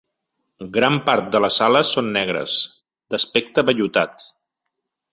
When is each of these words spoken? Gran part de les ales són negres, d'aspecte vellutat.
Gran 0.77 0.97
part 1.09 1.27
de 1.35 1.41
les 1.45 1.59
ales 1.67 1.93
són 1.97 2.11
negres, 2.17 2.57
d'aspecte 3.15 3.69
vellutat. 3.71 4.31